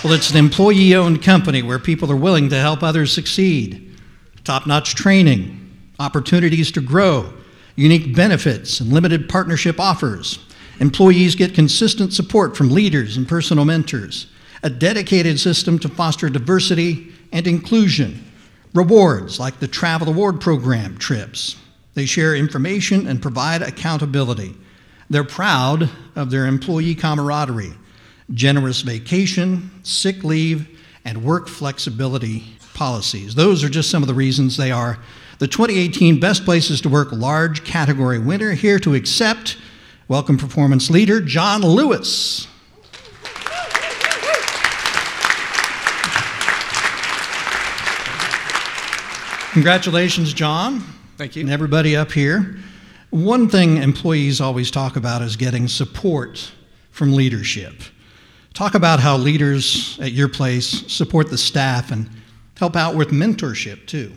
Well, 0.02 0.14
it's 0.14 0.32
an 0.32 0.37
employee 0.37 0.97
owned 0.97 1.23
company 1.23 1.62
where 1.62 1.78
people 1.78 2.11
are 2.11 2.16
willing 2.16 2.49
to 2.49 2.59
help 2.59 2.82
others 2.82 3.12
succeed. 3.12 3.97
Top 4.42 4.66
notch 4.66 4.97
training, 4.97 5.78
opportunities 6.00 6.73
to 6.73 6.80
grow, 6.80 7.32
unique 7.76 8.12
benefits, 8.12 8.80
and 8.80 8.92
limited 8.92 9.28
partnership 9.28 9.78
offers. 9.78 10.40
Employees 10.80 11.37
get 11.37 11.54
consistent 11.54 12.12
support 12.12 12.56
from 12.56 12.71
leaders 12.71 13.16
and 13.16 13.28
personal 13.28 13.64
mentors, 13.64 14.26
a 14.64 14.71
dedicated 14.71 15.38
system 15.38 15.78
to 15.78 15.88
foster 15.88 16.28
diversity 16.28 17.12
and 17.30 17.47
inclusion, 17.47 18.28
rewards 18.75 19.38
like 19.38 19.61
the 19.61 19.68
Travel 19.68 20.09
Award 20.09 20.40
Program 20.40 20.99
trips. 20.99 21.54
They 21.94 22.06
share 22.06 22.35
information 22.35 23.06
and 23.06 23.23
provide 23.23 23.62
accountability. 23.62 24.56
They're 25.09 25.23
proud 25.23 25.88
of 26.16 26.32
their 26.32 26.47
employee 26.47 26.97
camaraderie 26.97 27.75
generous 28.34 28.82
vacation, 28.82 29.70
sick 29.82 30.24
leave, 30.24 30.68
and 31.04 31.24
work 31.24 31.48
flexibility 31.48 32.44
policies. 32.74 33.34
Those 33.34 33.62
are 33.64 33.68
just 33.68 33.90
some 33.90 34.02
of 34.02 34.06
the 34.06 34.14
reasons 34.14 34.56
they 34.56 34.70
are 34.70 34.98
the 35.38 35.48
2018 35.48 36.20
Best 36.20 36.44
Places 36.44 36.80
to 36.82 36.88
Work 36.88 37.10
large 37.10 37.64
category 37.64 38.18
winner. 38.18 38.52
Here 38.52 38.78
to 38.78 38.94
accept, 38.94 39.56
welcome 40.06 40.38
performance 40.38 40.88
leader 40.88 41.20
John 41.20 41.62
Lewis. 41.62 42.46
Congratulations, 49.52 50.32
John. 50.32 50.80
Thank 51.18 51.36
you. 51.36 51.42
And 51.42 51.50
everybody 51.50 51.94
up 51.94 52.12
here. 52.12 52.56
One 53.10 53.48
thing 53.48 53.76
employees 53.76 54.40
always 54.40 54.70
talk 54.70 54.96
about 54.96 55.20
is 55.20 55.36
getting 55.36 55.68
support 55.68 56.52
from 56.90 57.12
leadership. 57.12 57.74
Talk 58.54 58.75
about 58.75 59.00
how 59.00 59.16
leaders 59.16 59.99
at 60.00 60.12
your 60.12 60.28
place 60.28 60.85
support 60.92 61.30
the 61.30 61.38
staff 61.38 61.90
and 61.90 62.09
help 62.59 62.76
out 62.76 62.94
with 62.94 63.09
mentorship 63.09 63.87
too. 63.87 64.12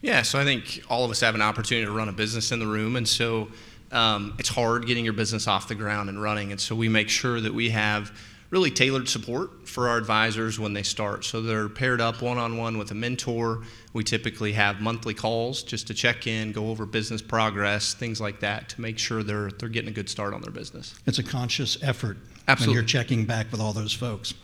Yeah, 0.00 0.22
so 0.22 0.38
I 0.38 0.44
think 0.44 0.82
all 0.88 1.04
of 1.04 1.10
us 1.10 1.20
have 1.20 1.34
an 1.34 1.42
opportunity 1.42 1.84
to 1.84 1.92
run 1.92 2.08
a 2.08 2.12
business 2.12 2.52
in 2.52 2.58
the 2.58 2.66
room, 2.66 2.96
and 2.96 3.06
so 3.06 3.48
um, 3.92 4.34
it's 4.38 4.48
hard 4.48 4.86
getting 4.86 5.04
your 5.04 5.14
business 5.14 5.46
off 5.46 5.68
the 5.68 5.74
ground 5.74 6.08
and 6.08 6.20
running. 6.20 6.52
And 6.52 6.60
so 6.60 6.74
we 6.74 6.88
make 6.88 7.08
sure 7.08 7.40
that 7.40 7.52
we 7.52 7.70
have 7.70 8.12
really 8.50 8.70
tailored 8.70 9.08
support 9.08 9.68
for 9.68 9.88
our 9.88 9.96
advisors 9.96 10.58
when 10.58 10.72
they 10.72 10.82
start. 10.82 11.24
So 11.24 11.40
they're 11.40 11.68
paired 11.68 12.00
up 12.00 12.22
one 12.22 12.38
on 12.38 12.56
one 12.56 12.78
with 12.78 12.90
a 12.90 12.94
mentor. 12.94 13.62
We 13.92 14.04
typically 14.04 14.52
have 14.52 14.80
monthly 14.80 15.14
calls 15.14 15.62
just 15.62 15.86
to 15.88 15.94
check 15.94 16.26
in, 16.26 16.52
go 16.52 16.70
over 16.70 16.86
business 16.86 17.22
progress, 17.22 17.94
things 17.94 18.20
like 18.20 18.40
that 18.40 18.68
to 18.70 18.80
make 18.80 18.98
sure 18.98 19.22
they're, 19.22 19.50
they're 19.50 19.68
getting 19.68 19.90
a 19.90 19.94
good 19.94 20.08
start 20.08 20.34
on 20.34 20.40
their 20.40 20.52
business. 20.52 20.94
It's 21.06 21.18
a 21.18 21.22
conscious 21.22 21.82
effort 21.82 22.16
Absolutely. 22.46 22.70
when 22.70 22.74
you're 22.74 22.88
checking 22.88 23.24
back 23.24 23.50
with 23.50 23.60
all 23.60 23.72
those 23.72 23.92
folks. 23.92 24.34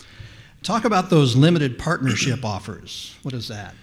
Talk 0.63 0.85
about 0.85 1.09
those 1.09 1.37
limited 1.37 1.79
partnership 1.79 2.45
offers. 2.45 3.17
What 3.23 3.35
is 3.35 3.49
that? 3.49 3.75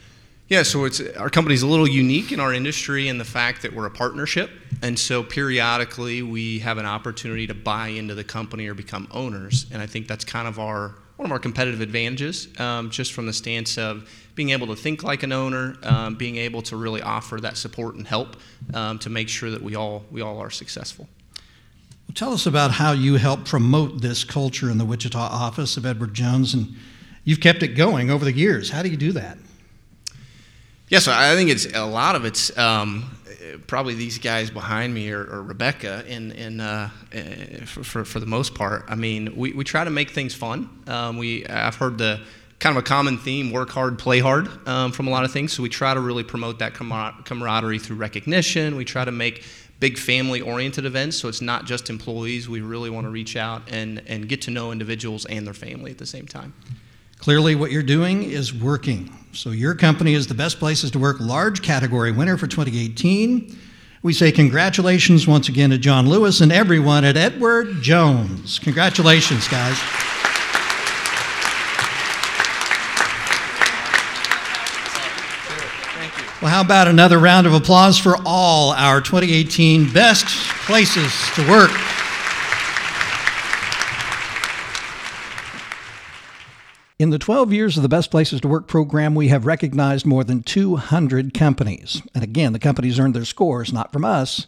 Yeah, 0.49 0.63
so 0.63 0.85
it's 0.85 1.01
our 1.17 1.29
company's 1.29 1.61
a 1.61 1.67
little 1.67 1.87
unique 1.87 2.31
in 2.31 2.39
our 2.39 2.53
industry 2.53 3.09
in 3.09 3.17
the 3.17 3.25
fact 3.25 3.63
that 3.63 3.73
we're 3.73 3.85
a 3.85 3.91
partnership, 3.91 4.49
and 4.81 4.97
so 4.97 5.21
periodically 5.21 6.21
we 6.21 6.59
have 6.59 6.77
an 6.77 6.85
opportunity 6.85 7.47
to 7.47 7.53
buy 7.53 7.89
into 7.89 8.15
the 8.15 8.23
company 8.23 8.65
or 8.67 8.73
become 8.73 9.09
owners, 9.11 9.65
and 9.73 9.81
I 9.81 9.87
think 9.87 10.07
that's 10.07 10.23
kind 10.23 10.47
of 10.47 10.57
our 10.57 10.95
one 11.17 11.25
of 11.25 11.31
our 11.31 11.39
competitive 11.39 11.81
advantages, 11.81 12.47
um, 12.59 12.91
just 12.91 13.11
from 13.11 13.25
the 13.25 13.33
stance 13.33 13.77
of 13.77 14.07
being 14.35 14.51
able 14.51 14.67
to 14.67 14.75
think 14.75 15.03
like 15.03 15.23
an 15.23 15.31
owner, 15.31 15.75
um, 15.81 16.15
being 16.15 16.37
able 16.37 16.61
to 16.61 16.77
really 16.77 17.01
offer 17.01 17.41
that 17.41 17.57
support 17.57 17.95
and 17.95 18.07
help 18.07 18.37
um, 18.75 18.99
to 18.99 19.09
make 19.09 19.27
sure 19.27 19.49
that 19.51 19.61
we 19.61 19.75
all 19.75 20.05
we 20.11 20.21
all 20.21 20.39
are 20.39 20.51
successful. 20.51 21.09
Well, 22.07 22.15
tell 22.15 22.31
us 22.31 22.45
about 22.45 22.71
how 22.71 22.93
you 22.93 23.15
help 23.15 23.43
promote 23.43 24.01
this 24.01 24.23
culture 24.23 24.69
in 24.69 24.77
the 24.77 24.85
Wichita 24.85 25.19
office 25.19 25.75
of 25.75 25.85
Edward 25.85 26.13
Jones, 26.13 26.53
and 26.53 26.73
you've 27.25 27.41
kept 27.41 27.63
it 27.63 27.69
going 27.69 28.09
over 28.09 28.23
the 28.23 28.31
years. 28.31 28.69
How 28.69 28.81
do 28.81 28.87
you 28.87 28.95
do 28.95 29.11
that? 29.11 29.37
Yeah, 30.89 30.99
so 30.99 31.11
I 31.13 31.35
think 31.35 31.49
it's 31.49 31.65
a 31.73 31.85
lot 31.85 32.15
of 32.15 32.23
it's 32.23 32.57
um, 32.57 33.11
probably 33.67 33.93
these 33.93 34.19
guys 34.19 34.49
behind 34.49 34.93
me 34.93 35.11
or, 35.11 35.21
or 35.21 35.43
Rebecca, 35.43 36.05
in, 36.07 36.61
uh, 36.61 36.89
for, 37.65 37.83
for, 37.83 38.05
for, 38.05 38.19
the 38.21 38.25
most 38.25 38.55
part. 38.55 38.85
I 38.87 38.95
mean, 38.95 39.35
we, 39.35 39.51
we 39.51 39.65
try 39.65 39.83
to 39.83 39.89
make 39.89 40.11
things 40.11 40.33
fun. 40.33 40.69
Um, 40.87 41.17
we, 41.17 41.45
I've 41.45 41.75
heard 41.75 41.97
the 41.97 42.21
kind 42.59 42.77
of 42.77 42.81
a 42.81 42.85
common 42.85 43.17
theme 43.17 43.51
work 43.51 43.69
hard, 43.69 43.99
play 43.99 44.19
hard 44.19 44.47
um, 44.65 44.93
from 44.93 45.07
a 45.07 45.11
lot 45.11 45.25
of 45.25 45.31
things. 45.31 45.51
So 45.51 45.61
we 45.61 45.67
try 45.67 45.93
to 45.93 45.99
really 45.99 46.23
promote 46.23 46.59
that 46.59 46.73
camaraderie 46.73 47.79
through 47.79 47.97
recognition. 47.97 48.77
We 48.77 48.85
try 48.85 49.03
to 49.03 49.11
make 49.11 49.43
big 49.81 49.97
family 49.97 50.39
oriented 50.39 50.85
events 50.85 51.17
so 51.17 51.27
it's 51.27 51.41
not 51.41 51.65
just 51.65 51.89
employees. 51.89 52.47
We 52.47 52.61
really 52.61 52.89
want 52.89 53.05
to 53.05 53.11
reach 53.11 53.35
out 53.35 53.61
and, 53.69 54.01
and 54.07 54.27
get 54.29 54.41
to 54.43 54.51
know 54.51 54.71
individuals 54.71 55.25
and 55.25 55.45
their 55.45 55.53
family 55.53 55.91
at 55.91 55.97
the 55.97 56.05
same 56.05 56.25
time. 56.25 56.53
Clearly, 57.19 57.55
what 57.55 57.71
you're 57.71 57.83
doing 57.83 58.23
is 58.23 58.53
working. 58.53 59.11
So, 59.33 59.51
your 59.51 59.75
company 59.75 60.13
is 60.13 60.27
the 60.27 60.33
best 60.33 60.59
places 60.59 60.91
to 60.91 60.99
work 60.99 61.19
large 61.19 61.61
category 61.61 62.11
winner 62.11 62.37
for 62.37 62.47
2018. 62.47 63.57
We 64.03 64.13
say 64.13 64.31
congratulations 64.31 65.27
once 65.27 65.49
again 65.49 65.71
to 65.71 65.77
John 65.77 66.07
Lewis 66.07 66.39
and 66.41 66.51
everyone 66.51 67.03
at 67.03 67.17
Edward 67.17 67.81
Jones. 67.81 68.59
Congratulations, 68.59 69.47
guys. 69.47 69.77
Well, 76.39 76.51
how 76.51 76.61
about 76.61 76.87
another 76.87 77.17
round 77.17 77.47
of 77.47 77.53
applause 77.53 77.97
for 77.97 78.15
all 78.23 78.71
our 78.73 79.01
2018 79.01 79.91
best 79.91 80.27
places 80.65 81.11
to 81.35 81.49
work? 81.49 81.71
In 86.99 87.11
the 87.11 87.19
12 87.19 87.53
years 87.53 87.77
of 87.77 87.83
the 87.83 87.89
Best 87.89 88.09
Places 88.09 88.41
to 88.41 88.47
Work 88.47 88.67
program, 88.67 89.13
we 89.13 89.27
have 89.27 89.45
recognized 89.45 90.03
more 90.03 90.23
than 90.23 90.41
200 90.41 91.31
companies. 91.31 92.01
And 92.15 92.23
again, 92.23 92.53
the 92.53 92.59
companies 92.59 92.99
earned 92.99 93.13
their 93.13 93.23
scores 93.23 93.71
not 93.71 93.93
from 93.93 94.03
us, 94.03 94.47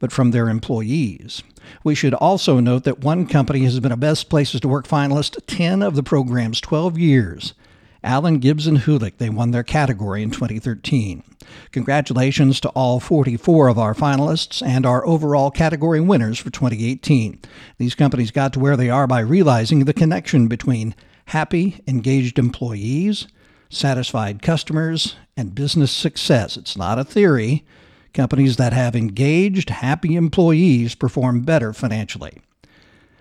but 0.00 0.10
from 0.10 0.32
their 0.32 0.48
employees. 0.48 1.44
We 1.84 1.94
should 1.94 2.12
also 2.14 2.58
note 2.58 2.82
that 2.82 3.04
one 3.04 3.28
company 3.28 3.60
has 3.60 3.78
been 3.78 3.92
a 3.92 3.96
Best 3.96 4.28
Places 4.28 4.60
to 4.62 4.68
Work 4.68 4.88
finalist 4.88 5.38
10 5.46 5.82
of 5.82 5.94
the 5.94 6.02
program's 6.02 6.60
12 6.60 6.98
years. 6.98 7.54
Allen 8.02 8.40
Gibbs 8.40 8.66
and 8.66 8.78
Houlik, 8.78 9.18
they 9.18 9.30
won 9.30 9.52
their 9.52 9.62
category 9.62 10.24
in 10.24 10.32
2013. 10.32 11.22
Congratulations 11.70 12.58
to 12.58 12.70
all 12.70 12.98
44 12.98 13.68
of 13.68 13.78
our 13.78 13.94
finalists 13.94 14.66
and 14.66 14.84
our 14.84 15.06
overall 15.06 15.52
category 15.52 16.00
winners 16.00 16.40
for 16.40 16.50
2018. 16.50 17.38
These 17.78 17.94
companies 17.94 18.32
got 18.32 18.52
to 18.54 18.58
where 18.58 18.76
they 18.76 18.90
are 18.90 19.06
by 19.06 19.20
realizing 19.20 19.84
the 19.84 19.94
connection 19.94 20.48
between 20.48 20.96
happy, 21.26 21.82
engaged 21.86 22.38
employees, 22.38 23.26
satisfied 23.68 24.42
customers, 24.42 25.16
and 25.36 25.54
business 25.54 25.90
success. 25.90 26.56
It's 26.56 26.76
not 26.76 26.98
a 26.98 27.04
theory. 27.04 27.64
Companies 28.12 28.56
that 28.56 28.72
have 28.72 28.94
engaged, 28.94 29.70
happy 29.70 30.14
employees 30.14 30.94
perform 30.94 31.42
better 31.42 31.72
financially. 31.72 32.40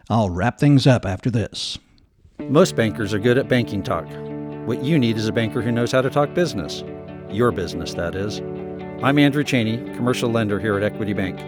I'll 0.10 0.30
wrap 0.30 0.60
things 0.60 0.86
up 0.86 1.06
after 1.06 1.32
this. 1.32 1.80
Most 2.40 2.76
bankers 2.76 3.14
are 3.14 3.20
good 3.20 3.38
at 3.38 3.48
banking 3.48 3.82
talk. 3.82 4.06
What 4.68 4.84
you 4.84 5.00
need 5.00 5.18
is 5.18 5.28
a 5.28 5.32
banker 5.32 5.62
who 5.62 5.72
knows 5.72 5.92
how 5.92 6.02
to 6.02 6.10
talk 6.10 6.34
business. 6.34 6.84
Your 7.30 7.52
business, 7.52 7.94
that 7.96 8.16
is. 8.16 8.40
I'm 9.02 9.18
Andrew 9.18 9.44
Cheney, 9.44 9.78
commercial 9.96 10.30
lender 10.30 10.60
here 10.60 10.78
at 10.78 10.84
Equity 10.84 11.14
Bank. 11.14 11.40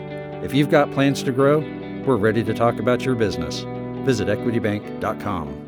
If 0.44 0.54
you've 0.54 0.70
got 0.70 0.92
plans 0.92 1.24
to 1.24 1.32
grow, 1.32 1.60
we're 2.06 2.18
ready 2.18 2.44
to 2.44 2.54
talk 2.54 2.80
about 2.80 3.06
your 3.06 3.16
business. 3.16 3.62
Visit 4.06 4.28
equitybank.com. 4.28 5.65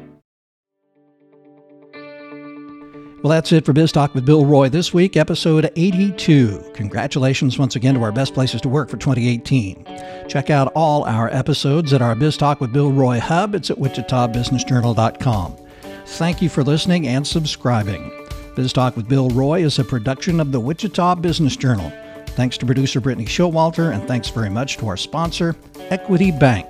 Well, 3.28 3.36
that's 3.36 3.52
it 3.52 3.66
for 3.66 3.74
Biz 3.74 3.92
Talk 3.92 4.16
with 4.16 4.26
Bill 4.26 4.46
Roy 4.46 4.70
this 4.70 4.94
week, 4.94 5.18
episode 5.18 5.70
82. 5.76 6.72
Congratulations 6.74 7.60
once 7.60 7.76
again 7.76 7.96
to 7.96 8.04
our 8.04 8.14
best 8.14 8.34
places 8.34 8.62
to 8.62 8.70
work 8.70 8.90
for 8.90 8.96
2018. 8.96 9.86
Check 10.30 10.50
out 10.50 10.72
all 10.74 11.04
our 11.04 11.28
episodes 11.36 11.92
at 11.92 12.02
our 12.02 12.16
Biz 12.16 12.38
Talk 12.38 12.62
with 12.62 12.72
Bill 12.72 12.90
Roy 12.90 13.20
hub. 13.20 13.54
It's 13.54 13.70
at 13.70 13.80
wichitabusinessjournal.com. 13.80 15.58
Thank 16.06 16.42
you 16.42 16.48
for 16.48 16.64
listening 16.64 17.06
and 17.10 17.28
subscribing. 17.28 18.14
Biz 18.56 18.72
Talk 18.72 18.96
with 18.96 19.10
Bill 19.10 19.28
Roy 19.32 19.62
is 19.62 19.78
a 19.78 19.84
production 19.84 20.40
of 20.40 20.54
the 20.54 20.62
Wichita 20.62 21.16
Business 21.16 21.58
Journal. 21.58 21.92
Thanks 22.28 22.58
to 22.60 22.66
producer 22.66 23.02
Brittany 23.02 23.26
Showalter, 23.28 23.94
and 23.94 24.08
thanks 24.08 24.30
very 24.30 24.50
much 24.50 24.78
to 24.78 24.88
our 24.88 24.96
sponsor, 24.96 25.54
Equity 25.90 26.32
Bank. 26.32 26.66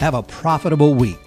Have 0.00 0.12
a 0.12 0.22
profitable 0.22 0.92
week. 0.92 1.23